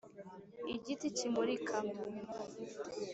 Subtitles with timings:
[0.75, 1.77] igiti kimurika,